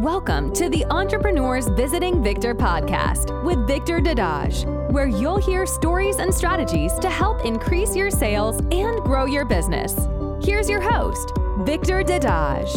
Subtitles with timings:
[0.00, 6.34] Welcome to the Entrepreneurs Visiting Victor podcast with Victor Dedaj, where you'll hear stories and
[6.34, 9.96] strategies to help increase your sales and grow your business.
[10.44, 12.68] Here's your host, Victor Dedaj.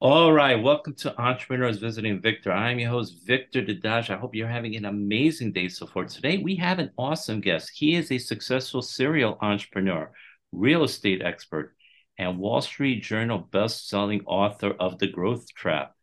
[0.00, 2.52] All right, welcome to Entrepreneurs Visiting Victor.
[2.52, 4.10] I'm your host, Victor Dedaj.
[4.10, 6.04] I hope you're having an amazing day so far.
[6.04, 7.70] Today, we have an awesome guest.
[7.74, 10.12] He is a successful serial entrepreneur,
[10.52, 11.74] real estate expert,
[12.20, 15.94] and Wall Street Journal best-selling author of The Growth Trap.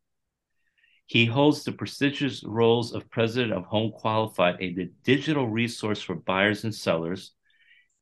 [1.05, 6.63] He holds the prestigious roles of president of Home Qualified, a digital resource for buyers
[6.63, 7.33] and sellers,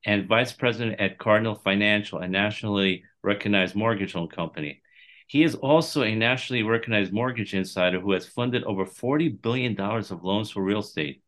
[0.05, 4.82] and vice president at Cardinal Financial, a nationally recognized mortgage loan company.
[5.27, 10.24] He is also a nationally recognized mortgage insider who has funded over $40 billion of
[10.24, 11.22] loans for real estate.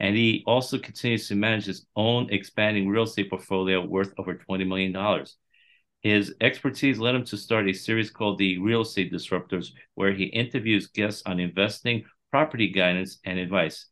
[0.00, 4.66] And he also continues to manage his own expanding real estate portfolio worth over $20
[4.66, 5.24] million.
[6.04, 10.24] His expertise led him to start a series called The Real Estate Disruptors, where he
[10.24, 13.86] interviews guests on investing, property guidance, and advice.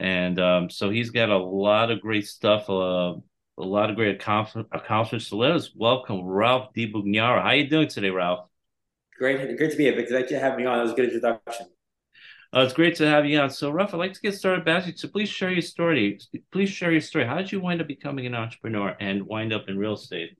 [0.00, 3.20] And um, so he's got a lot of great stuff, uh, a
[3.58, 5.26] lot of great accomplishments.
[5.26, 7.42] So let us welcome Ralph DiBugnara.
[7.42, 8.48] How are you doing today, Ralph?
[9.18, 10.14] Great, great to be here, Victor.
[10.14, 10.78] Thanks for having me on.
[10.78, 11.66] That was a good introduction.
[12.56, 13.50] Uh, it's great to have you on.
[13.50, 14.90] So, Ralph, I'd like to get started back.
[14.96, 16.18] So, please share your story.
[16.50, 17.26] Please share your story.
[17.26, 20.38] How did you wind up becoming an entrepreneur and wind up in real estate?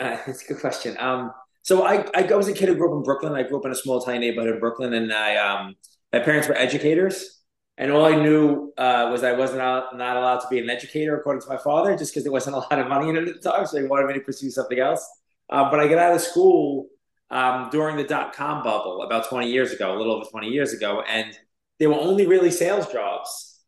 [0.00, 0.96] Uh, it's a good question.
[0.98, 3.34] Um, so I, I was a kid who grew up in Brooklyn.
[3.34, 5.76] I grew up in a small tiny neighborhood in Brooklyn, and I um,
[6.12, 7.42] my parents were educators,
[7.76, 11.42] and all I knew uh, was I wasn't not allowed to be an educator according
[11.42, 13.50] to my father, just because there wasn't a lot of money in it at the
[13.50, 13.66] time.
[13.66, 15.06] So he wanted me to pursue something else.
[15.50, 16.88] Uh, but I got out of school
[17.30, 20.72] um, during the dot com bubble about 20 years ago, a little over 20 years
[20.72, 21.38] ago, and
[21.78, 23.60] there were only really sales jobs.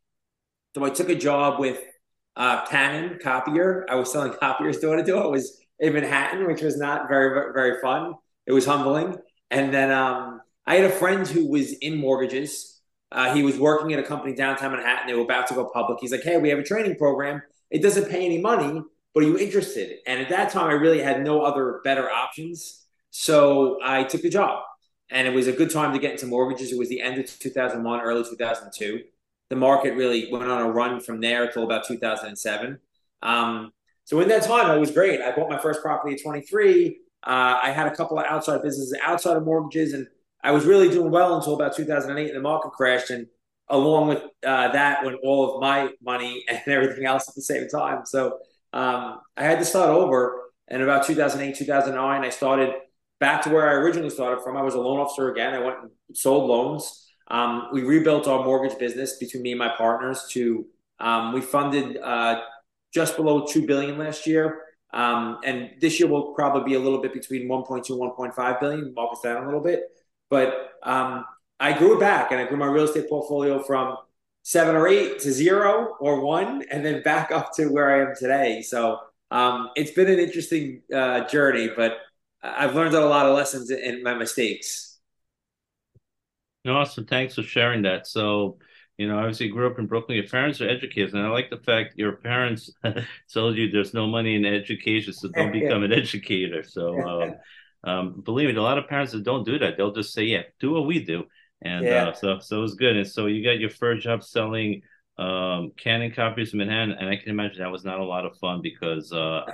[0.75, 1.79] So I took a job with
[2.37, 3.87] uh, Canon copier.
[3.91, 5.25] I was selling copiers door to door.
[5.25, 8.15] It was in Manhattan, which was not very very fun.
[8.47, 9.17] It was humbling.
[9.51, 12.81] And then um, I had a friend who was in mortgages.
[13.11, 15.07] Uh, he was working at a company downtown Manhattan.
[15.07, 15.99] They were about to go public.
[16.01, 17.43] He's like, "Hey, we have a training program.
[17.71, 21.01] It doesn't pay any money, but are you interested?" And at that time, I really
[21.01, 24.63] had no other better options, so I took the job.
[25.11, 26.73] And it was a good time to get into mortgages.
[26.73, 29.03] It was the end of 2001, early 2002.
[29.51, 32.79] The market really went on a run from there until about 2007.
[33.21, 33.73] Um,
[34.05, 35.21] so in that time, it was great.
[35.21, 36.99] I bought my first property at 23.
[37.25, 40.07] Uh, I had a couple of outside businesses outside of mortgages, and
[40.43, 42.29] I was really doing well until about 2008.
[42.29, 43.27] And the market crashed, and
[43.69, 47.69] along with uh, that, went all of my money and everything else at the same
[47.69, 48.05] time.
[48.05, 48.39] So
[48.73, 50.39] um, I had to start over.
[50.69, 52.75] And about 2008, 2009, I started
[53.21, 54.57] back to where I originally started from.
[54.57, 55.55] I was a loan officer again.
[55.55, 57.11] I went and sold loans.
[57.29, 60.67] Um, we rebuilt our mortgage business between me and my partners to
[60.99, 62.41] um, we funded uh,
[62.93, 64.63] just below 2 billion last year.
[64.93, 68.93] Um, and this year will probably be a little bit between 1.2 and 1.5 billion,
[68.95, 69.85] markets down a little bit.
[70.29, 71.25] But um,
[71.59, 73.97] I grew it back and I grew my real estate portfolio from
[74.43, 78.15] seven or eight to zero or one, and then back up to where I am
[78.19, 78.61] today.
[78.63, 78.99] So
[79.31, 81.99] um, it's been an interesting uh, journey, but
[82.43, 84.99] I've learned a lot of lessons in my mistakes.
[86.67, 87.07] Awesome.
[87.07, 88.07] Thanks for sharing that.
[88.07, 88.59] So,
[88.99, 90.17] you know, obviously grew up in Brooklyn.
[90.19, 92.71] Your parents are educators, and I like the fact your parents
[93.33, 96.63] told you there's no money in education, so don't become an educator.
[96.63, 97.35] So, um,
[97.85, 100.43] um, believe me, a lot of parents that don't do that, they'll just say, "Yeah,
[100.61, 101.25] do what we do,"
[101.63, 102.09] and yeah.
[102.09, 102.97] uh, so so it was good.
[102.97, 104.83] And so you got your first job selling
[105.19, 108.37] um, Canon copies in Manhattan, and I can imagine that was not a lot of
[108.39, 109.45] fun because uh,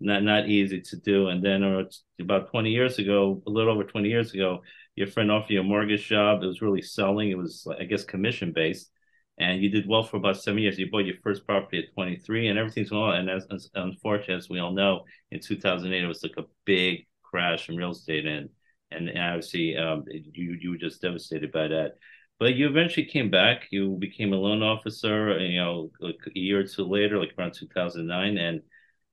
[0.00, 1.28] not not easy to do.
[1.28, 1.84] And then uh,
[2.20, 4.60] about twenty years ago, a little over twenty years ago
[4.96, 6.42] your friend offered you a mortgage job.
[6.42, 7.30] It was really selling.
[7.30, 8.90] It was, I guess, commission based.
[9.38, 10.78] And you did well for about seven years.
[10.78, 13.10] You bought your first property at 23 and everything's well.
[13.10, 17.06] And as, as unfortunately, as we all know, in 2008, it was like a big
[17.22, 18.24] crash in real estate.
[18.24, 18.48] And,
[18.90, 21.92] and obviously, um, you, you were just devastated by that.
[22.38, 23.66] But you eventually came back.
[23.70, 27.52] You became a loan officer, you know, like a year or two later, like around
[27.52, 28.38] 2009.
[28.38, 28.62] And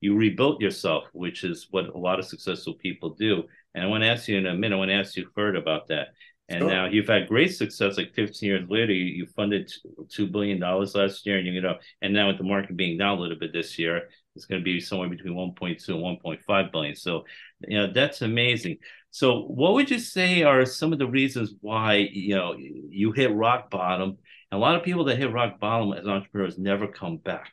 [0.04, 3.42] you rebuilt yourself, which is what a lot of successful people do.
[3.74, 5.58] And I want to ask you in a minute, I want to ask you further
[5.58, 6.08] about that.
[6.50, 6.68] And sure.
[6.68, 7.96] now you've had great success.
[7.96, 9.72] Like 15 years later, you, you funded
[10.10, 13.16] two billion dollars last year, and you know, and now with the market being down
[13.16, 14.02] a little bit this year,
[14.36, 16.94] it's going to be somewhere between 1.2 and 1.5 billion.
[16.94, 17.24] So,
[17.66, 18.76] you know, that's amazing.
[19.10, 23.34] So, what would you say are some of the reasons why you know you hit
[23.34, 24.18] rock bottom?
[24.50, 27.52] And a lot of people that hit rock bottom as entrepreneurs never come back.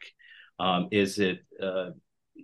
[0.60, 1.92] Um, is it uh,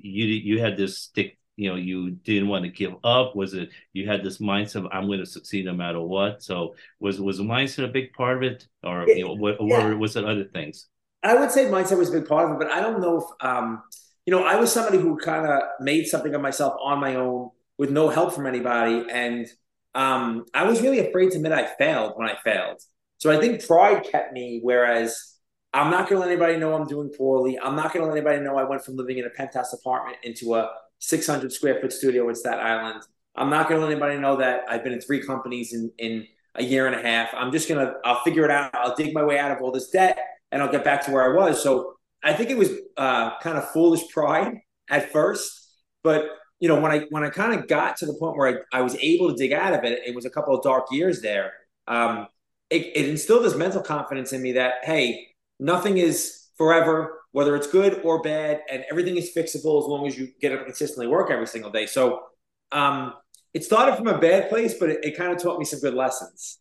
[0.01, 3.69] you you had this stick you know you didn't want to give up was it
[3.93, 7.39] you had this mindset of i'm going to succeed no matter what so was was
[7.39, 9.87] mindset a big part of it or you know what yeah.
[9.87, 10.87] or was it other things
[11.23, 13.45] i would say mindset was a big part of it but i don't know if
[13.45, 13.81] um
[14.25, 17.49] you know i was somebody who kind of made something of myself on my own
[17.77, 19.05] with no help from anybody.
[19.09, 19.47] And
[19.95, 22.81] um, I was really afraid to admit I failed when I failed.
[23.19, 25.33] So I think pride kept me, whereas
[25.73, 27.59] I'm not going to let anybody know I'm doing poorly.
[27.59, 30.17] I'm not going to let anybody know I went from living in a penthouse apartment
[30.23, 30.69] into a
[30.99, 33.03] 600 square foot studio in Staten Island.
[33.35, 36.25] I'm not going to let anybody know that I've been in three companies in, in
[36.55, 37.29] a year and a half.
[37.33, 38.73] I'm just going to, I'll figure it out.
[38.73, 40.17] I'll dig my way out of all this debt
[40.51, 41.61] and I'll get back to where I was.
[41.61, 41.93] So
[42.23, 44.55] I think it was uh, kind of foolish pride
[44.89, 45.69] at first,
[46.03, 46.25] but
[46.59, 48.81] you know, when I, when I kind of got to the point where I, I
[48.81, 51.53] was able to dig out of it, it was a couple of dark years there.
[51.87, 52.27] Um,
[52.71, 55.26] it, it instilled this mental confidence in me that, Hey,
[55.59, 60.17] nothing is forever, whether it's good or bad, and everything is fixable as long as
[60.17, 61.85] you get up and consistently work every single day.
[61.85, 62.23] So
[62.71, 63.13] um,
[63.53, 65.93] it started from a bad place, but it, it kind of taught me some good
[65.93, 66.59] lessons.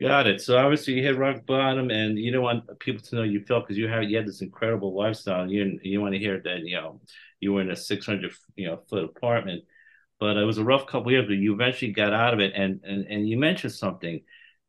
[0.00, 0.40] Got it.
[0.40, 3.64] So obviously you hit rock bottom, and you don't want people to know you felt
[3.64, 5.50] because you have you had this incredible lifestyle.
[5.50, 7.00] You you want to hear that you know
[7.40, 9.64] you were in a six hundred you know foot apartment,
[10.20, 11.26] but it was a rough couple years.
[11.26, 14.20] But you eventually got out of it, and and and you mentioned something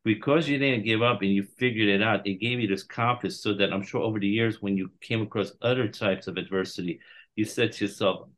[0.04, 3.42] because you didn't give up and you figured it out, it gave you this confidence
[3.42, 7.00] so that I'm sure over the years when you came across other types of adversity,
[7.36, 8.28] you said to yourself,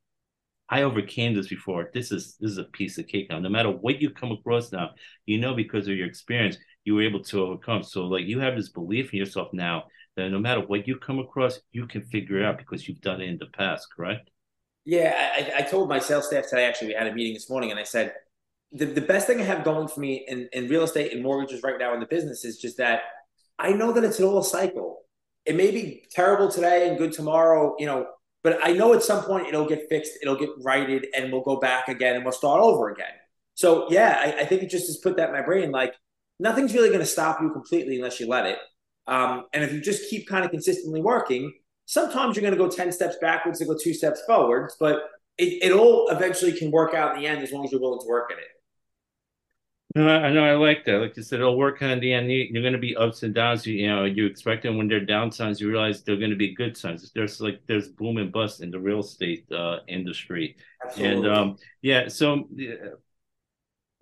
[0.68, 1.90] I overcame this before.
[1.92, 3.38] This is this is a piece of cake now.
[3.38, 4.90] No matter what you come across now,
[5.26, 7.82] you know because of your experience, you were able to overcome.
[7.82, 9.84] So like you have this belief in yourself now
[10.16, 13.20] that no matter what you come across, you can figure it out because you've done
[13.20, 14.30] it in the past, correct?
[14.84, 16.66] Yeah, I, I told my sales staff today.
[16.66, 18.14] Actually, we had a meeting this morning, and I said
[18.72, 21.62] the, the best thing I have going for me in, in real estate and mortgages
[21.62, 23.02] right now in the business is just that
[23.58, 25.00] I know that it's all a cycle.
[25.44, 28.06] It may be terrible today and good tomorrow, you know,
[28.42, 31.56] but I know at some point it'll get fixed, it'll get righted, and we'll go
[31.56, 33.12] back again and we'll start over again.
[33.54, 35.70] So yeah, I, I think it just has put that in my brain.
[35.70, 35.94] Like
[36.40, 38.58] nothing's really going to stop you completely unless you let it.
[39.06, 41.52] Um, and if you just keep kind of consistently working,
[41.86, 45.02] sometimes you're going to go 10 steps backwards and go two steps forwards, but
[45.38, 48.00] it, it all eventually can work out in the end as long as you're willing
[48.00, 48.44] to work at it.
[49.94, 51.00] No, I know I like that.
[51.00, 52.30] Like you said, it'll work on the end.
[52.32, 53.66] You're going to be ups and downs.
[53.66, 55.60] You, you know, you expect them when they're down signs.
[55.60, 57.10] You realize they're going to be good signs.
[57.14, 61.16] There's like there's boom and bust in the real estate uh, industry, Absolutely.
[61.16, 62.08] and um, yeah.
[62.08, 62.48] So,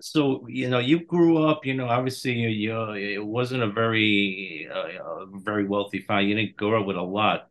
[0.00, 1.66] so you know, you grew up.
[1.66, 6.26] You know, obviously, you, you it wasn't a very uh, very wealthy family.
[6.26, 7.49] You didn't grow up with a lot,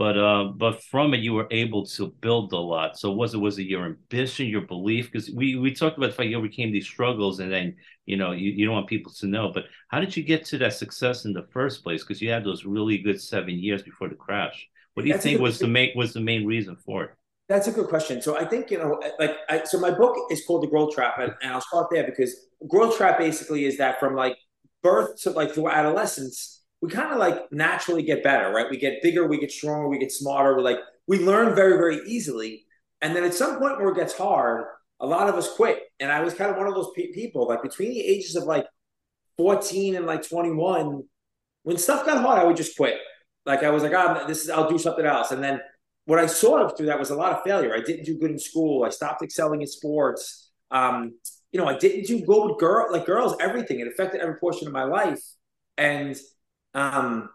[0.00, 2.98] but uh, but from it you were able to build a lot.
[2.98, 5.12] So was it was it your ambition, your belief?
[5.12, 7.76] Because we we talked about the fact you overcame these struggles, and then
[8.06, 9.50] you know you, you don't want people to know.
[9.52, 12.02] But how did you get to that success in the first place?
[12.02, 14.66] Because you had those really good seven years before the crash.
[14.94, 17.10] What do you That's think was the main was the main reason for it?
[17.50, 18.22] That's a good question.
[18.22, 21.18] So I think you know, like, I, so my book is called The Growth Trap,
[21.18, 22.34] and, and I'll start there because
[22.66, 24.38] Growth Trap basically is that from like
[24.82, 28.70] birth to like through adolescence we kind of like naturally get better, right?
[28.70, 30.56] We get bigger, we get stronger, we get smarter.
[30.56, 32.64] We're like, we learn very, very easily.
[33.02, 34.64] And then at some point where it gets hard,
[34.98, 35.80] a lot of us quit.
[35.98, 38.44] And I was kind of one of those pe- people, like between the ages of
[38.44, 38.66] like
[39.36, 41.02] 14 and like 21,
[41.62, 42.98] when stuff got hard, I would just quit.
[43.46, 45.30] Like I was like, oh, this is, I'll do something else.
[45.30, 45.60] And then
[46.04, 47.74] what I saw through that was a lot of failure.
[47.74, 48.84] I didn't do good in school.
[48.84, 50.50] I stopped excelling in sports.
[50.70, 51.14] Um,
[51.52, 53.80] you know, I didn't do good with girl, like girls, everything.
[53.80, 55.22] It affected every portion of my life.
[55.76, 56.16] And
[56.74, 57.30] um,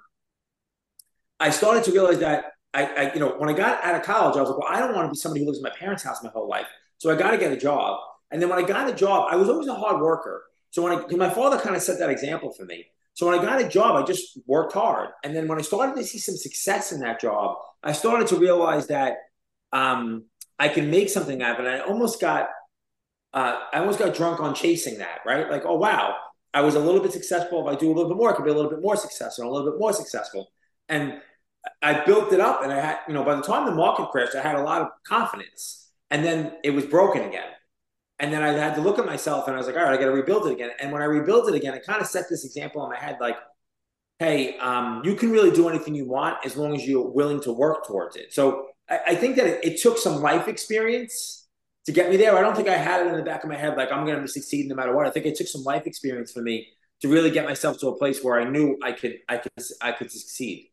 [1.39, 4.37] I started to realize that I, I, you know, when I got out of college,
[4.37, 6.03] I was like, well, I don't want to be somebody who lives in my parents'
[6.03, 6.67] house my whole life.
[6.97, 7.99] So I got to get a job.
[8.31, 10.43] And then when I got a job, I was always a hard worker.
[10.71, 12.85] So when I, my father kind of set that example for me.
[13.13, 15.09] So when I got a job, I just worked hard.
[15.23, 18.37] And then when I started to see some success in that job, I started to
[18.37, 19.17] realize that
[19.71, 20.25] um,
[20.59, 21.65] I can make something happen.
[21.65, 22.49] I almost got,
[23.33, 25.49] uh, I almost got drunk on chasing that, right?
[25.49, 26.15] Like, oh wow,
[26.55, 27.67] I was a little bit successful.
[27.67, 29.45] If I do a little bit more, I could be a little bit more successful,
[29.45, 30.47] a little bit more successful.
[30.87, 31.21] And
[31.81, 34.35] I built it up, and I had, you know, by the time the market crashed,
[34.35, 37.49] I had a lot of confidence, and then it was broken again.
[38.19, 39.97] And then I had to look at myself, and I was like, all right, I
[39.97, 40.71] got to rebuild it again.
[40.79, 43.17] And when I rebuilt it again, I kind of set this example in my head,
[43.19, 43.35] like,
[44.19, 47.51] hey, um, you can really do anything you want as long as you're willing to
[47.51, 48.31] work towards it.
[48.31, 51.44] So I, I think that it, it took some life experience
[51.85, 52.37] to get me there.
[52.37, 54.21] I don't think I had it in the back of my head like I'm going
[54.21, 55.05] to succeed no matter what.
[55.05, 56.67] I think it took some life experience for me
[57.01, 59.51] to really get myself to a place where I knew I could I could
[59.81, 60.71] I could succeed.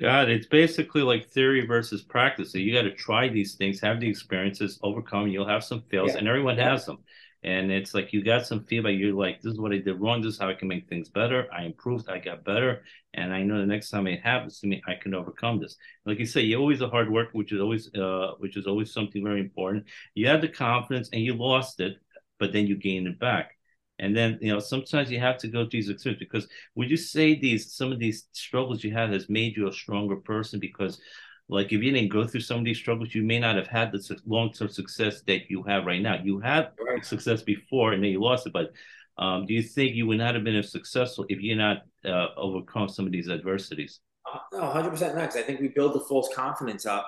[0.00, 2.50] God, it's basically like theory versus practice.
[2.50, 5.28] So you got to try these things, have the experiences, overcome.
[5.28, 6.18] You'll have some fails, yeah.
[6.18, 6.70] and everyone yeah.
[6.70, 6.98] has them.
[7.44, 8.94] And it's like you got some feedback.
[8.94, 10.22] You're like, this is what I did wrong.
[10.22, 11.46] This is how I can make things better.
[11.52, 12.08] I improved.
[12.08, 12.82] I got better.
[13.12, 15.76] And I know the next time it happens to me, I can overcome this.
[16.06, 18.92] Like you say, you're always a hard worker, which is always, uh, which is always
[18.92, 19.84] something very important.
[20.14, 21.98] You had the confidence, and you lost it,
[22.38, 23.50] but then you gained it back.
[23.98, 26.96] And then you know sometimes you have to go through these experiences because would you
[26.96, 31.00] say these some of these struggles you had has made you a stronger person because
[31.48, 33.92] like if you didn't go through some of these struggles, you may not have had
[33.92, 36.18] the long term success that you have right now.
[36.22, 37.04] You had right.
[37.04, 38.72] success before and then you lost it, but
[39.18, 42.28] um, do you think you would not have been as successful if you not uh,
[42.36, 44.00] overcome some of these adversities?
[44.26, 45.14] Uh, no, 100% not.
[45.14, 47.06] Because I think we build the false confidence up.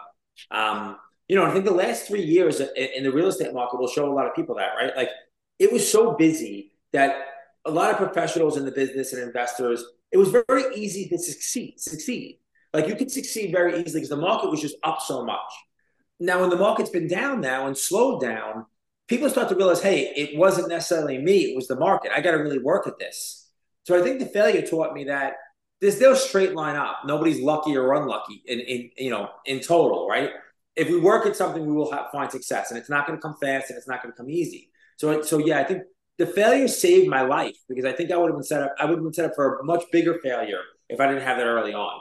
[0.50, 3.88] Um, you know, I think the last three years in the real estate market will
[3.88, 4.96] show a lot of people that, right?
[4.96, 5.10] Like
[5.58, 7.16] it was so busy that
[7.64, 11.80] a lot of professionals in the business and investors, it was very easy to succeed.
[11.80, 12.38] Succeed.
[12.76, 15.52] Like you could succeed very easily because the market was just up so much.
[16.20, 18.66] Now, when the market's been down now and slowed down,
[19.06, 22.12] people start to realize, hey, it wasn't necessarily me, it was the market.
[22.14, 23.48] I got to really work at this.
[23.84, 25.34] So I think the failure taught me that
[25.80, 27.00] there's no straight line up.
[27.06, 30.30] Nobody's lucky or unlucky in, in you know in total, right?
[30.74, 33.22] If we work at something, we will have, find success, and it's not going to
[33.22, 34.70] come fast and it's not going to come easy.
[34.96, 35.82] So so yeah, I think
[36.18, 38.74] the failure saved my life because I think I would have been set up.
[38.78, 41.36] I would have been set up for a much bigger failure if I didn't have
[41.36, 42.00] that early on.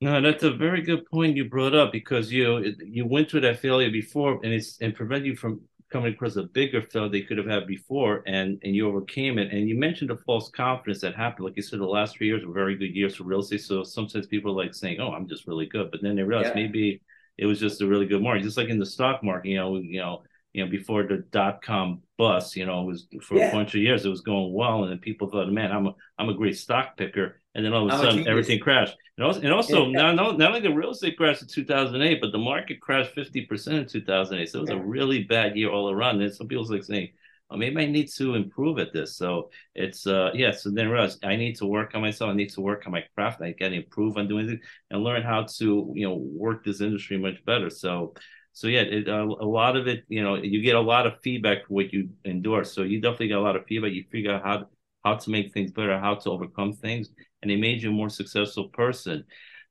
[0.00, 3.60] No, that's a very good point you brought up because you you went through that
[3.60, 5.60] failure before, and it's and prevent you from
[5.90, 9.52] coming across a bigger failure they could have had before, and and you overcame it.
[9.52, 11.46] And you mentioned the false confidence that happened.
[11.46, 13.62] Like you said, the last three years were very good years for real estate.
[13.62, 16.48] So sometimes people are like saying, "Oh, I'm just really good," but then they realize
[16.48, 16.62] yeah.
[16.62, 17.00] maybe
[17.38, 18.42] it was just a really good market.
[18.42, 20.24] Just like in the stock market, you know, you know,
[20.56, 23.48] you know, before the dot com bust, you know, it was for yeah.
[23.48, 25.94] a bunch of years it was going well, and then people thought, "Man, I'm a
[26.18, 28.94] I'm a great stock picker." and then all of a sudden everything crashed.
[29.16, 30.12] And also, and also yeah.
[30.12, 33.86] not, not only the real estate crashed in 2008, but the market crashed 50% in
[33.86, 34.46] 2008.
[34.46, 34.76] So it was yeah.
[34.76, 36.20] a really bad year all around.
[36.20, 37.08] And some people's like saying,
[37.50, 39.16] oh, maybe I need to improve at this.
[39.16, 42.30] So it's, uh, yeah, so then realize I need to work on myself.
[42.30, 43.40] I need to work on my craft.
[43.40, 44.60] I got to improve on doing it
[44.90, 47.70] and learn how to, you know, work this industry much better.
[47.70, 48.12] So,
[48.56, 51.66] so yeah, it, a lot of it, you know, you get a lot of feedback
[51.66, 52.72] for what you endorse.
[52.72, 53.92] So you definitely get a lot of feedback.
[53.92, 54.66] You figure out how
[55.04, 57.10] how to make things better, how to overcome things,
[57.42, 59.24] and it made you a more successful person.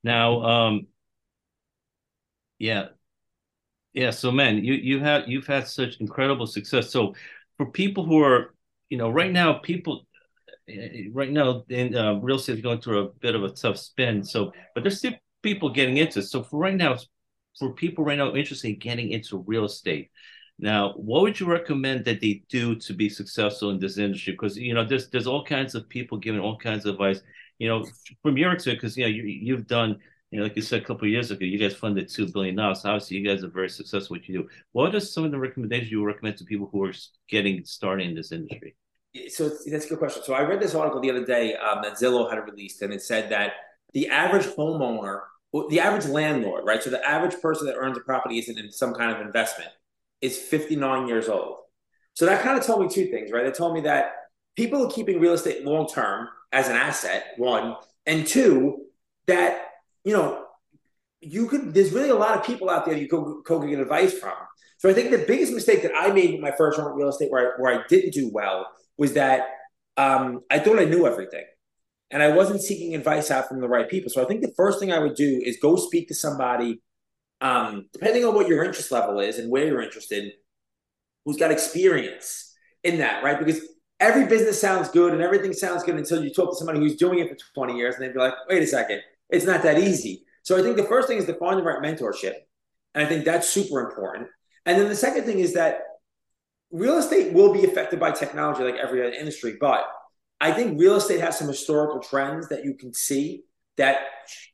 [0.04, 0.86] Now, um,
[2.58, 2.90] yeah,
[3.92, 4.10] yeah.
[4.10, 6.88] So, man, you you have you've had such incredible success.
[6.90, 7.16] So,
[7.56, 8.54] for people who are,
[8.88, 10.06] you know, right now, people
[11.12, 14.22] right now in uh, real estate is going through a bit of a tough spin.
[14.22, 16.20] So, but there's still people getting into.
[16.20, 16.26] It.
[16.26, 16.98] So, for right now,
[17.58, 20.10] for people right now interested in getting into real estate,
[20.58, 24.32] now, what would you recommend that they do to be successful in this industry?
[24.32, 27.20] Because you know, there's there's all kinds of people giving all kinds of advice.
[27.58, 27.86] You know,
[28.22, 29.98] from your experience, because you know you you've done,
[30.30, 32.82] you know, like you said a couple years ago, you guys funded two billion dollars.
[32.82, 34.16] So obviously, you guys are very successful.
[34.16, 34.48] What you do.
[34.72, 36.92] What are some of the recommendations you recommend to people who are
[37.28, 38.74] getting started in this industry?
[39.28, 40.22] So that's a good question.
[40.24, 43.02] So I read this article the other day um, that Zillow had released, and it
[43.02, 43.52] said that
[43.92, 45.20] the average homeowner,
[45.68, 46.82] the average landlord, right?
[46.82, 49.70] So the average person that earns a property isn't in some kind of investment
[50.20, 51.58] is 59 years old.
[52.14, 53.46] So that kind of told me two things, right?
[53.46, 54.12] It told me that
[54.56, 58.86] people are keeping real estate long term as an asset, one, and two,
[59.26, 59.60] that,
[60.04, 60.44] you know,
[61.20, 64.18] you could, there's really a lot of people out there you could, could get advice
[64.18, 64.34] from.
[64.78, 67.30] So I think the biggest mistake that I made with my first run real estate
[67.30, 69.48] where I, where I didn't do well was that
[69.96, 71.44] um, I thought I knew everything
[72.10, 74.10] and I wasn't seeking advice out from the right people.
[74.10, 76.80] So I think the first thing I would do is go speak to somebody
[77.40, 80.32] um, depending on what your interest level is and where you're interested,
[81.24, 83.38] who's got experience in that, right?
[83.38, 83.60] Because
[84.00, 87.18] every business sounds good and everything sounds good until you talk to somebody who's doing
[87.18, 90.24] it for 20 years and they'd be like, wait a second, it's not that easy.
[90.42, 92.34] So I think the first thing is to find the right mentorship.
[92.94, 94.28] And I think that's super important.
[94.64, 95.80] And then the second thing is that
[96.70, 99.84] real estate will be affected by technology like every other industry, but
[100.40, 103.44] I think real estate has some historical trends that you can see
[103.76, 103.98] that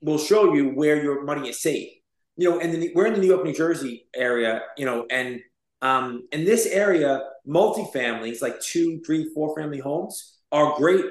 [0.00, 1.88] will show you where your money is safe
[2.36, 5.40] you know, and we're in the New York, New Jersey area, you know, and
[5.82, 11.04] um, in this area, multifamilies, like two, three, four family homes, are great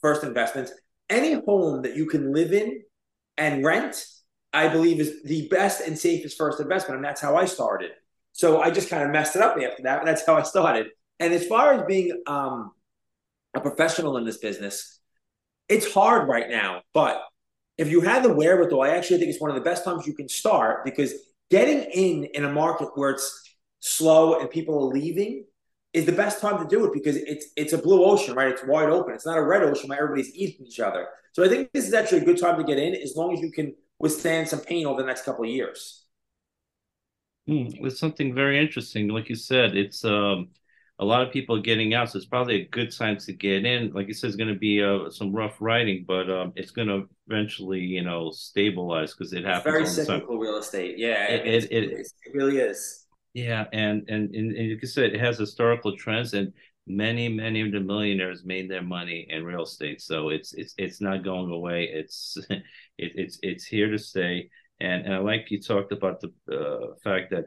[0.00, 0.72] first investments.
[1.10, 2.82] Any home that you can live in
[3.36, 4.04] and rent,
[4.52, 6.96] I believe, is the best and safest first investment.
[6.96, 7.90] And that's how I started.
[8.32, 10.88] So I just kind of messed it up after that, but that's how I started.
[11.20, 12.72] And as far as being um,
[13.54, 15.00] a professional in this business,
[15.68, 17.22] it's hard right now, but
[17.78, 20.14] if you have the wherewithal, I actually think it's one of the best times you
[20.14, 21.12] can start because
[21.50, 25.44] getting in in a market where it's slow and people are leaving
[25.92, 28.48] is the best time to do it because it's it's a blue ocean, right?
[28.48, 29.14] It's wide open.
[29.14, 31.08] It's not a red ocean where everybody's eating each other.
[31.32, 33.40] So I think this is actually a good time to get in as long as
[33.40, 36.04] you can withstand some pain over the next couple of years.
[37.46, 39.08] Hmm, it's something very interesting.
[39.08, 40.50] Like you said, it's um
[40.98, 42.10] a lot of people getting out.
[42.10, 43.92] So it's probably a good time to get in.
[43.92, 46.88] Like you said, it's going to be uh, some rough riding, but um, it's going
[46.88, 49.72] to eventually, you know, stabilize because it happens.
[49.72, 50.98] very cyclical real estate.
[50.98, 53.06] Yeah, it it, it, it, really is.
[53.32, 56.52] Yeah, and, and and and like you said, it has historical trends, and
[56.86, 61.00] many many of the millionaires made their money in real estate so it's it's it's
[61.00, 62.62] not going away it's it,
[62.98, 67.30] it's it's here to stay and and I like you talked about the uh, fact
[67.30, 67.46] that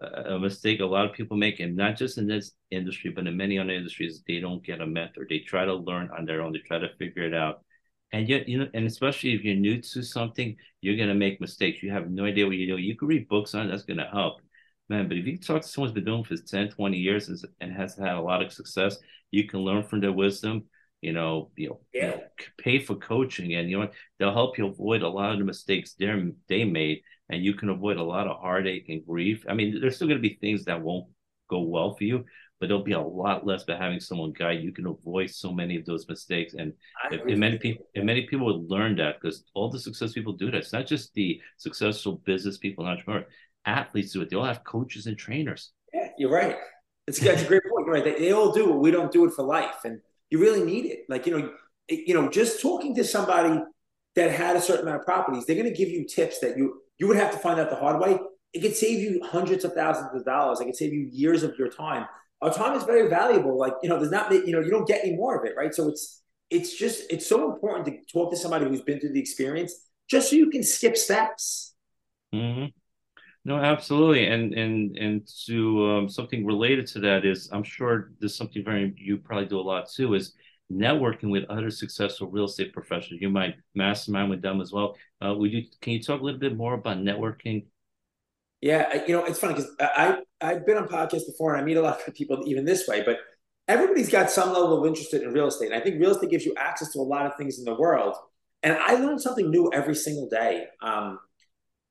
[0.00, 3.36] a mistake a lot of people make and not just in this industry but in
[3.36, 5.26] many other industries they don't get a mentor.
[5.28, 6.52] They try to learn on their own.
[6.52, 7.64] They try to figure it out.
[8.12, 11.40] And yet you know and especially if you're new to something you're going to make
[11.40, 11.82] mistakes.
[11.82, 12.76] You have no idea what you do.
[12.76, 14.40] You can read books on it, that's going to help.
[14.90, 17.72] Man, but if you talk to someone who's been doing for 10, 20 years and
[17.72, 18.98] has had a lot of success,
[19.30, 20.64] you can learn from their wisdom.
[21.00, 22.02] You know, you know, yeah.
[22.02, 22.22] you know,
[22.58, 25.94] pay for coaching, and you know they'll help you avoid a lot of the mistakes
[25.94, 26.10] they
[26.48, 29.44] they made, and you can avoid a lot of heartache and grief.
[29.48, 31.06] I mean, there's still going to be things that won't
[31.48, 32.24] go well for you,
[32.60, 35.76] but there'll be a lot less by having someone guide you can avoid so many
[35.76, 36.72] of those mistakes and,
[37.10, 40.32] if, and many people and many people would learn that because all the success people
[40.32, 43.26] do that it's not just the successful business people and entrepreneurs
[43.66, 44.30] athletes do it.
[44.30, 45.72] They all have coaches and trainers.
[45.92, 46.56] Yeah, you're right.
[47.06, 47.86] It's, that's a great point.
[47.86, 48.04] You're right.
[48.04, 48.76] They, they all do it.
[48.76, 50.00] We don't do it for life, and
[50.30, 51.00] you really need it.
[51.08, 51.50] Like you know,
[51.88, 53.60] you know, just talking to somebody
[54.16, 56.80] that had a certain amount of properties, they're going to give you tips that you
[56.98, 58.18] you would have to find out the hard way.
[58.52, 60.60] It could save you hundreds of thousands of dollars.
[60.60, 62.06] It could save you years of your time.
[62.40, 63.58] Our time is very valuable.
[63.58, 65.74] Like you know, there's not you know you don't get any more of it, right?
[65.74, 69.20] So it's it's just it's so important to talk to somebody who's been through the
[69.20, 69.74] experience,
[70.08, 71.74] just so you can skip steps.
[72.34, 72.66] Mm-hmm.
[73.46, 78.36] No, absolutely, and and and to um, something related to that is, I'm sure there's
[78.36, 80.34] something very you probably do a lot too is
[80.72, 83.20] networking with other successful real estate professionals.
[83.20, 84.96] You might mastermind with them as well.
[85.24, 85.64] Uh, would you?
[85.80, 87.66] Can you talk a little bit more about networking?
[88.60, 91.76] Yeah, you know, it's funny because I I've been on podcasts before and I meet
[91.76, 93.18] a lot of people even this way, but
[93.68, 95.72] everybody's got some level of interest in real estate.
[95.72, 97.74] And I think real estate gives you access to a lot of things in the
[97.74, 98.14] world.
[98.62, 100.66] And I learn something new every single day.
[100.80, 101.18] Um,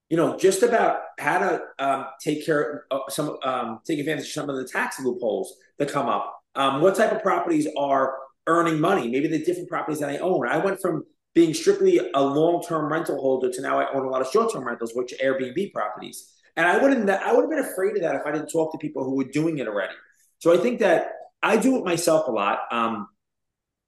[0.10, 4.32] you know, just about how to um, take care of some, um, take advantage of
[4.32, 6.40] some of the tax loopholes that come up.
[6.56, 9.08] Um, what type of properties are earning money?
[9.10, 10.48] Maybe the different properties that I own.
[10.48, 14.22] I went from being strictly a long-term rental holder to now I own a lot
[14.22, 16.32] of short-term rentals, which are Airbnb properties.
[16.56, 18.78] And I wouldn't, I would have been afraid of that if I didn't talk to
[18.78, 19.94] people who were doing it already.
[20.38, 21.12] So I think that
[21.42, 22.60] I do it myself a lot.
[22.72, 23.08] Um,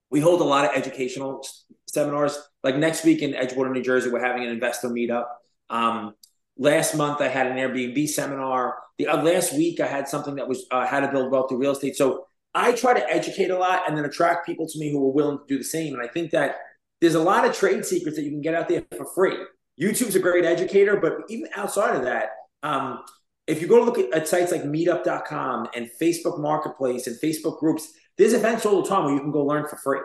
[0.10, 1.45] we hold a lot of educational
[1.88, 2.38] seminars.
[2.63, 5.25] Like next week in Edgewater, New Jersey, we're having an investor meetup.
[5.69, 6.15] Um,
[6.58, 8.77] last month, I had an Airbnb seminar.
[8.97, 11.60] The uh, last week, I had something that was uh, how to build wealth through
[11.60, 11.95] real estate.
[11.95, 15.12] So I try to educate a lot and then attract people to me who are
[15.12, 15.93] willing to do the same.
[15.93, 16.55] And I think that
[17.05, 19.37] there's a lot of trade secrets that you can get out there for free.
[19.79, 22.29] YouTube's a great educator, but even outside of that,
[22.63, 23.03] um,
[23.45, 27.93] if you go look at, at, sites like meetup.com and Facebook Marketplace and Facebook groups,
[28.17, 29.99] there's events all the time where you can go learn for free.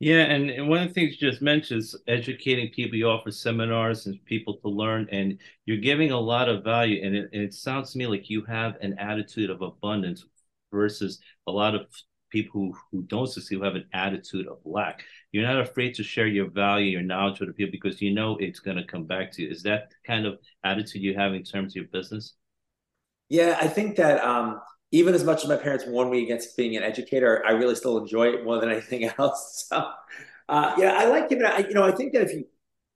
[0.00, 2.98] Yeah, and, and one of the things you just mentioned is educating people.
[2.98, 7.06] You offer seminars and people to learn, and you're giving a lot of value.
[7.06, 10.24] And it, and it sounds to me like you have an attitude of abundance
[10.72, 11.86] versus a lot of
[12.34, 15.04] people who, who don't succeed who have an attitude of lack.
[15.30, 18.36] You're not afraid to share your value, your knowledge with the people because you know
[18.38, 19.50] it's going to come back to you.
[19.50, 22.34] Is that kind of attitude you have in terms of your business?
[23.28, 26.76] Yeah, I think that um, even as much as my parents warned me against being
[26.76, 29.66] an educator, I really still enjoy it more than anything else.
[29.68, 29.88] So,
[30.48, 31.46] uh, yeah, I like giving.
[31.46, 32.46] I, you know, I think that if you,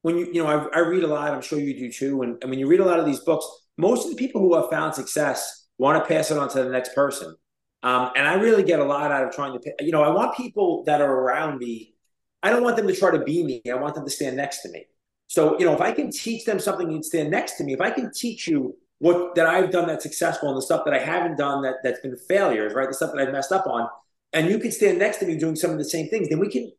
[0.03, 1.33] when you, you know, I, I read a lot.
[1.33, 2.23] I'm sure you do too.
[2.23, 3.47] And, and when you read a lot of these books,
[3.77, 6.71] most of the people who have found success want to pass it on to the
[6.71, 7.37] next person.
[7.83, 10.37] Um, and I really get a lot out of trying to, you know, I want
[10.37, 11.95] people that are around me.
[12.43, 13.63] I don't want them to try to be me.
[13.71, 14.87] I want them to stand next to me.
[15.29, 17.73] So, you know, if I can teach them something, you stand next to me.
[17.73, 20.95] If I can teach you what that I've done that's successful and the stuff that
[20.95, 22.89] I haven't done that that's been failures, right?
[22.89, 23.89] The stuff that I've messed up on,
[24.33, 26.51] and you can stand next to me doing some of the same things, then we
[26.51, 26.73] can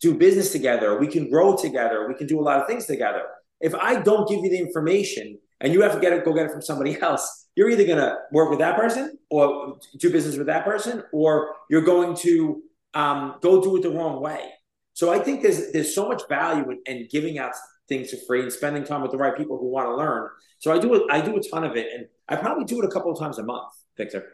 [0.00, 0.98] do business together.
[0.98, 2.08] We can grow together.
[2.08, 3.22] We can do a lot of things together.
[3.60, 6.46] If I don't give you the information and you have to get it, go get
[6.46, 10.36] it from somebody else, you're either going to work with that person or do business
[10.36, 12.62] with that person, or you're going to
[12.94, 14.50] um, go do it the wrong way.
[14.94, 17.52] So I think there's there's so much value in, in giving out
[17.88, 20.28] things for free and spending time with the right people who want to learn.
[20.58, 21.02] So I do it.
[21.10, 23.38] I do a ton of it, and I probably do it a couple of times
[23.38, 24.26] a month, Victor.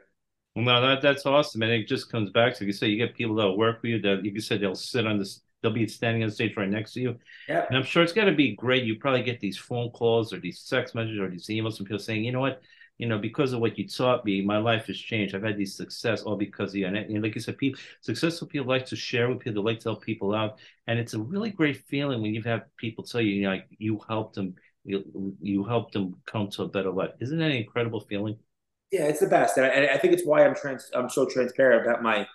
[0.54, 3.36] Well, that that's awesome, and it just comes back to you say you get people
[3.36, 6.30] that work for you that you said they'll sit on this, they'll be standing on
[6.30, 7.16] stage right next to you.
[7.48, 8.84] Yeah, and I'm sure it's got to be great.
[8.84, 11.98] You probably get these phone calls or these text messages or these emails from people
[11.98, 12.62] saying, you know what,
[12.98, 15.34] you know, because of what you taught me, my life has changed.
[15.34, 16.86] I've had these success all because of you.
[16.86, 19.80] And, and like you said, people, successful people like to share with people, they like
[19.80, 20.58] to help people out.
[20.86, 23.66] And it's a really great feeling when you have people tell you, you know, like
[23.76, 27.10] you helped them, you, you helped them come to a better life.
[27.20, 28.38] Isn't that an incredible feeling?
[28.92, 29.58] Yeah, it's the best.
[29.58, 32.26] And I, I think it's why I'm trans, I'm so transparent about my,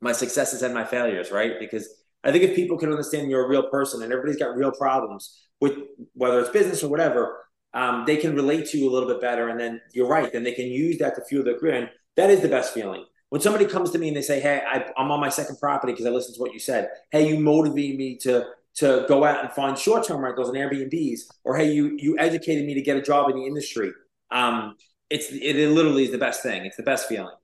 [0.00, 1.60] my successes and my failures, right?
[1.60, 1.88] Because
[2.24, 5.46] I think if people can understand you're a real person and everybody's got real problems
[5.60, 5.74] with
[6.14, 7.38] whether it's business or whatever,
[7.74, 9.48] um, they can relate to you a little bit better.
[9.48, 10.32] And then you're right.
[10.32, 11.74] Then they can use that to fuel their career.
[11.74, 13.04] And that is the best feeling.
[13.28, 15.92] When somebody comes to me and they say, "Hey, I, am on my second property
[15.92, 16.88] because I listened to what you said.
[17.10, 21.20] Hey, you motivated me to to go out and find short term rentals and Airbnbs,
[21.44, 23.92] or hey, you you educated me to get a job in the industry."
[24.30, 24.76] Um,
[25.10, 26.66] it's it, it literally is the best thing.
[26.66, 27.34] It's the best feeling.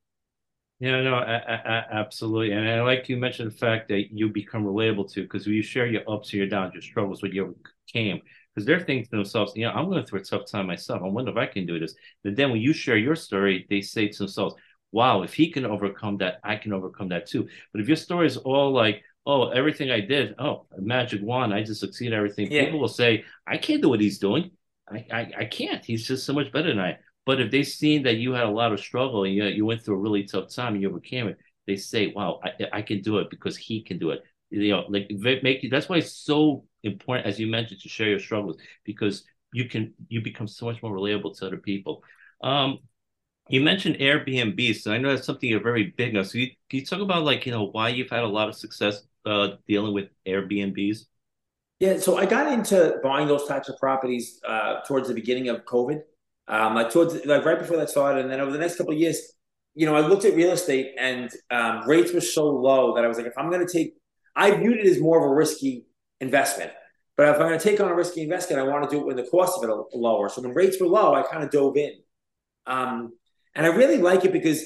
[0.83, 2.51] Yeah, no, I, I, absolutely.
[2.51, 5.87] And I like you mentioned the fact that you become relatable to because you share
[5.87, 8.21] your ups and your downs, your struggles, what you overcame.
[8.53, 11.01] Because they're thinking to themselves, you know, I'm going through a tough time myself.
[11.01, 11.95] I wonder if I can do this.
[12.25, 14.57] But then when you share your story, they say to themselves,
[14.91, 17.49] wow, if he can overcome that, I can overcome that too.
[17.71, 21.63] But if your story is all like, oh, everything I did, oh, magic wand, I
[21.63, 22.65] just succeed everything, yeah.
[22.65, 24.51] people will say, I can't do what he's doing.
[24.91, 25.85] I, I, I can't.
[25.85, 26.99] He's just so much better than I.
[27.25, 29.83] But if they seen that you had a lot of struggle and you, you went
[29.83, 33.01] through a really tough time and you overcame it, they say, "Wow, I, I can
[33.01, 35.11] do it because he can do it." You know, like
[35.43, 39.69] make that's why it's so important, as you mentioned, to share your struggles because you
[39.69, 42.03] can you become so much more relatable to other people.
[42.43, 42.79] Um,
[43.49, 46.25] you mentioned Airbnb, so I know that's something you're very big on.
[46.25, 48.57] So you, can you talk about like you know why you've had a lot of
[48.57, 51.07] success uh, dealing with Airbnbs?
[51.81, 55.65] Yeah, so I got into buying those types of properties uh, towards the beginning of
[55.65, 56.03] COVID.
[56.49, 58.99] Um, like towards like right before that started, and then over the next couple of
[58.99, 59.33] years,
[59.75, 63.09] you know, I looked at real estate and um, rates were so low that I
[63.09, 63.95] was like, if I'm going to take,
[64.37, 65.87] I viewed it as more of a risky
[66.21, 66.73] investment.
[67.17, 69.07] But if I'm going to take on a risky investment, I want to do it
[69.07, 70.29] when the cost of it are lower.
[70.29, 71.93] So when rates were low, I kind of dove in,
[72.67, 73.13] um,
[73.55, 74.65] and I really like it because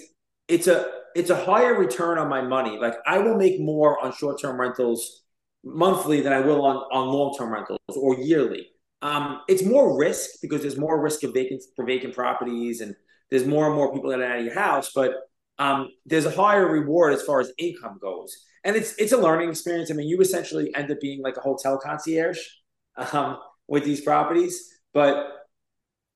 [0.48, 2.78] it's a it's a higher return on my money.
[2.78, 5.22] Like I will make more on short term rentals
[5.64, 8.68] monthly than I will on on long term rentals or yearly.
[9.02, 12.94] Um, it's more risk because there's more risk of vacant for vacant properties, and
[13.30, 14.90] there's more and more people that are out of your house.
[14.94, 15.14] But
[15.58, 19.50] um, there's a higher reward as far as income goes, and it's it's a learning
[19.50, 19.90] experience.
[19.90, 22.38] I mean, you essentially end up being like a hotel concierge
[23.12, 25.32] um, with these properties, but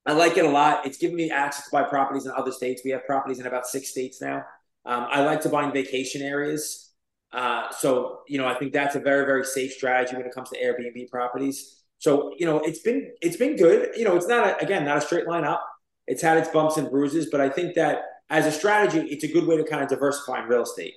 [0.07, 0.87] I like it a lot.
[0.87, 2.83] It's given me access to buy properties in other states.
[2.85, 4.45] We have properties in about six states now.
[4.87, 6.90] Um, I like to buy in vacation areas.
[7.33, 10.51] Uh, so, you know, I think that's a very, very safe strategy when it comes
[10.51, 11.80] to Airbnb properties.
[12.01, 13.91] So you know, it's been it's been good.
[13.97, 15.65] You know, it's not a, again not a straight line up.
[16.07, 19.29] It's had its bumps and bruises, but I think that as a strategy, it's a
[19.29, 20.95] good way to kind of diversify in real estate.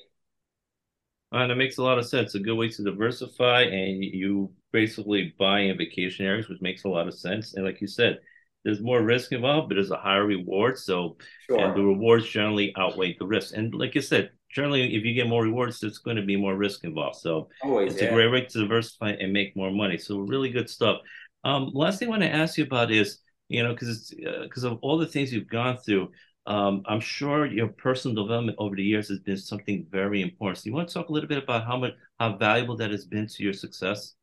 [1.34, 2.36] Uh, and it makes a lot of sense.
[2.36, 6.89] A good way to diversify, and you basically buy in vacation areas, which makes a
[6.89, 7.54] lot of sense.
[7.54, 8.20] And like you said,
[8.63, 10.78] there's more risk involved, but there's a higher reward.
[10.78, 11.60] So, sure.
[11.60, 13.54] and the rewards generally outweigh the risk.
[13.56, 16.56] And like you said, generally, if you get more rewards, there's going to be more
[16.56, 17.18] risk involved.
[17.18, 18.10] So Always, it's yeah.
[18.10, 19.98] a great way to diversify and make more money.
[19.98, 20.98] So really good stuff.
[21.44, 24.72] Um, last thing I want to ask you about is, you know, because because uh,
[24.72, 26.12] of all the things you've gone through,
[26.46, 30.60] um, I'm sure your personal development over the years has been something very important.
[30.60, 33.06] So you want to talk a little bit about how much how valuable that has
[33.06, 34.13] been to your success?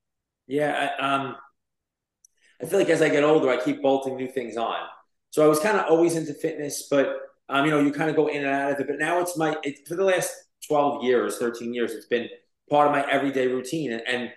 [0.46, 1.36] Yeah, I, um,
[2.62, 4.78] I feel like as I get older, I keep bolting new things on.
[5.30, 7.16] So I was kind of always into fitness, but
[7.50, 8.86] um, you know, you kind of go in and out of it.
[8.86, 10.32] But now it's my it's for the last
[10.66, 12.28] 12 years, 13 years, it's been
[12.70, 13.92] part of my everyday routine.
[13.92, 14.32] And, and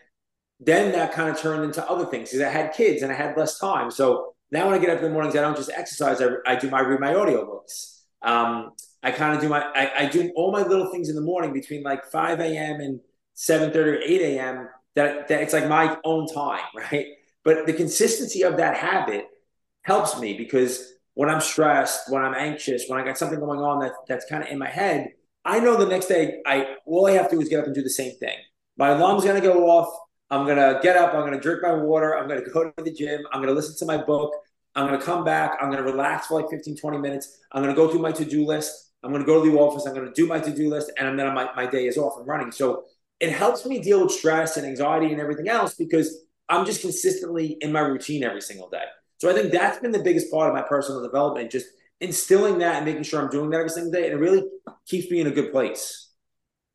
[0.59, 3.37] then that kind of turned into other things because I had kids and I had
[3.37, 3.91] less time.
[3.91, 6.21] So now when I get up in the mornings, I don't just exercise.
[6.21, 8.01] I, I do my read my audiobooks.
[8.21, 8.71] Um,
[9.03, 11.51] I kind of do my I, I, do all my little things in the morning
[11.51, 12.79] between like 5 a.m.
[12.79, 13.01] and
[13.33, 14.69] 7 30 or 8 a.m.
[14.95, 17.07] That, that it's like my own time, right?
[17.43, 19.27] But the consistency of that habit
[19.81, 23.79] helps me because when I'm stressed, when I'm anxious, when I got something going on
[23.79, 25.09] that that's kind of in my head,
[25.45, 27.75] I know the next day I all I have to do is get up and
[27.75, 28.37] do the same thing.
[28.77, 29.93] My alarm's gonna go off.
[30.29, 31.13] I'm gonna get up.
[31.13, 32.17] I'm gonna drink my water.
[32.17, 33.21] I'm gonna go to the gym.
[33.31, 34.33] I'm gonna listen to my book.
[34.75, 35.57] I'm gonna come back.
[35.61, 37.39] I'm gonna relax for like 15, 20 minutes.
[37.51, 38.91] I'm gonna go through my to-do list.
[39.03, 39.85] I'm gonna go to the office.
[39.85, 42.51] I'm gonna do my to-do list, and then my, my day is off and running.
[42.51, 42.85] So
[43.19, 47.57] it helps me deal with stress and anxiety and everything else because I'm just consistently
[47.61, 48.83] in my routine every single day.
[49.23, 51.67] So I think that's been the biggest part of my personal development, just
[52.01, 54.03] instilling that and making sure I'm doing that every single day.
[54.03, 54.43] And it really
[54.85, 56.09] keeps me in a good place.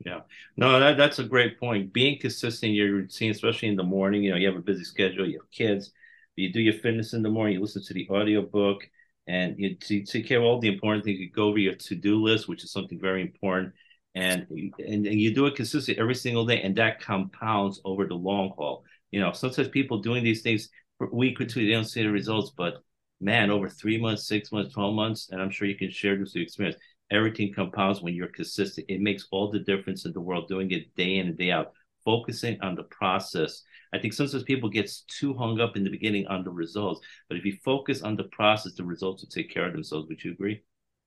[0.02, 0.20] Yeah,
[0.56, 1.92] no, that, that's a great point.
[1.92, 4.82] Being consistent in your routine, especially in the morning, you know, you have a busy
[4.84, 5.92] schedule, you have kids,
[6.36, 8.80] you do your fitness in the morning, you listen to the audio book,
[9.26, 11.18] and you, you take care of all the important things.
[11.18, 13.74] You go over your to do list, which is something very important,
[14.14, 14.46] and,
[14.78, 18.54] and and you do it consistently every single day, and that compounds over the long
[18.56, 18.84] haul.
[19.10, 20.70] You know, sometimes people doing these things
[21.12, 22.82] week or two, they don't see the results, but
[23.20, 26.34] man, over three months, six months, 12 months, and I'm sure you can share this
[26.36, 26.76] experience.
[27.10, 28.86] Everything compounds when you're consistent.
[28.88, 31.72] It makes all the difference in the world doing it day in and day out,
[32.04, 33.62] focusing on the process.
[33.92, 37.38] I think sometimes people get too hung up in the beginning on the results, but
[37.38, 40.08] if you focus on the process, the results will take care of themselves.
[40.08, 40.62] Would you agree?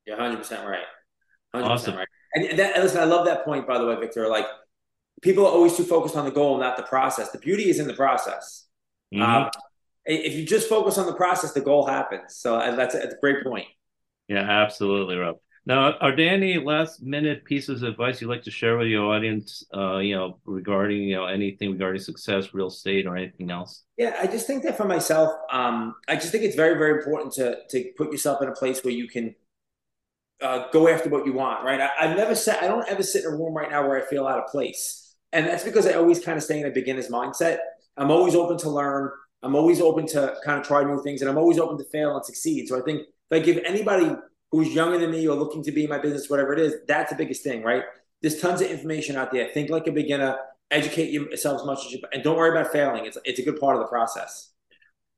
[0.07, 0.79] Yeah, 100% right.
[1.53, 1.95] 100% awesome.
[1.95, 2.07] right.
[2.33, 4.27] And that, listen, I love that point, by the way, Victor.
[4.27, 4.47] Like,
[5.21, 7.29] people are always too focused on the goal, not the process.
[7.31, 8.67] The beauty is in the process.
[9.13, 9.21] Mm-hmm.
[9.21, 9.51] Um,
[10.05, 12.35] if you just focus on the process, the goal happens.
[12.35, 13.67] So uh, that's a, that's a great point.
[14.27, 15.37] Yeah, absolutely, Rob.
[15.65, 19.13] Now, are there any last minute pieces of advice you'd like to share with your
[19.13, 23.83] audience, uh, you know, regarding, you know, anything regarding success, real estate or anything else?
[23.95, 27.33] Yeah, I just think that for myself, um, I just think it's very, very important
[27.33, 29.35] to, to put yourself in a place where you can
[30.41, 31.79] uh, go after what you want, right?
[31.79, 34.09] I, have never said, I don't ever sit in a room right now where I
[34.09, 35.15] feel out of place.
[35.31, 37.59] And that's because I always kind of stay in a beginner's mindset.
[37.97, 39.11] I'm always open to learn.
[39.43, 42.15] I'm always open to kind of try new things and I'm always open to fail
[42.15, 42.67] and succeed.
[42.67, 44.15] So I think if I give anybody
[44.51, 47.11] who's younger than me or looking to be in my business, whatever it is, that's
[47.11, 47.83] the biggest thing, right?
[48.21, 49.47] There's tons of information out there.
[49.49, 50.37] Think like a beginner,
[50.69, 53.05] educate yourself as much as you and don't worry about failing.
[53.05, 54.51] It's it's a good part of the process.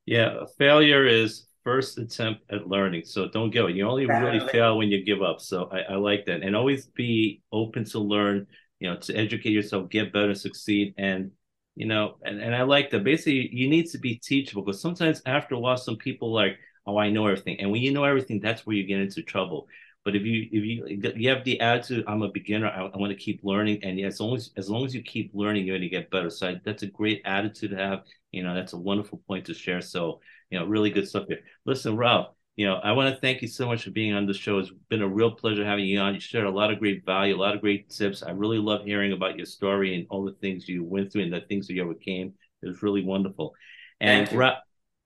[0.05, 3.03] Yeah, failure is first attempt at learning.
[3.05, 3.75] So don't give it.
[3.75, 5.39] You only really fail when you give up.
[5.39, 6.43] So I, I like that.
[6.43, 8.47] And always be open to learn,
[8.79, 10.93] you know, to educate yourself, get better, succeed.
[10.97, 11.31] And
[11.75, 13.03] you know, and, and I like that.
[13.03, 16.97] Basically, you need to be teachable because sometimes after a while, some people like, oh,
[16.97, 17.59] I know everything.
[17.59, 19.67] And when you know everything, that's where you get into trouble.
[20.05, 23.11] But if you if you you have the attitude, I'm a beginner, I, I want
[23.11, 25.89] to keep learning, and as long as as long as you keep learning, you're going
[25.89, 26.29] to get better.
[26.29, 28.03] So I, that's a great attitude to have.
[28.31, 29.81] You know, that's a wonderful point to share.
[29.81, 31.39] So you know, really good stuff here.
[31.65, 34.33] Listen, Ralph, you know, I want to thank you so much for being on the
[34.33, 34.59] show.
[34.59, 36.13] It's been a real pleasure having you on.
[36.13, 38.21] You shared a lot of great value, a lot of great tips.
[38.21, 41.33] I really love hearing about your story and all the things you went through and
[41.33, 42.33] the things that you overcame.
[42.61, 43.55] It was really wonderful.
[43.99, 44.59] And Ralph,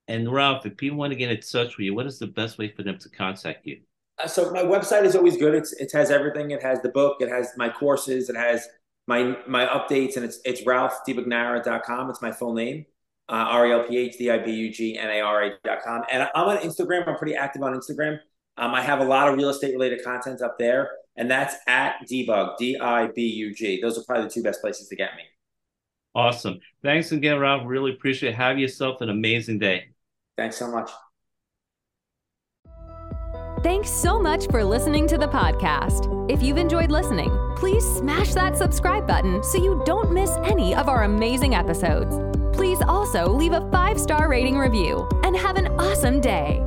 [0.08, 2.58] and Ralph, if people want to get in touch with you, what is the best
[2.58, 3.82] way for them to contact you?
[4.22, 5.54] Uh, so my website is always good.
[5.54, 6.52] It's it has everything.
[6.52, 7.18] It has the book.
[7.22, 8.30] It has my courses.
[8.30, 8.68] It has
[9.08, 12.10] my my updates, and it's it's ralphdibugnara.com.
[12.10, 12.86] It's my full name,
[13.30, 15.52] uh, R E L P H D I B U G N A R A
[15.64, 16.04] dot com.
[16.12, 17.08] And I'm on Instagram.
[17.08, 18.20] I'm pretty active on Instagram.
[18.58, 21.96] Um, I have a lot of real estate related content up there, and that's at
[22.10, 23.80] dibug D I B U G.
[23.82, 25.24] Those are probably the two best places to get me.
[26.16, 26.60] Awesome.
[26.82, 27.64] Thanks again, Ralph.
[27.66, 28.36] Really appreciate it.
[28.36, 29.90] Have yourself an amazing day.
[30.36, 30.90] Thanks so much.
[33.62, 36.32] Thanks so much for listening to the podcast.
[36.32, 40.90] If you've enjoyed listening, please smash that subscribe button so you don't miss any of
[40.90, 42.27] our amazing episodes.
[42.58, 46.60] Please also leave a five star rating review and have an awesome day.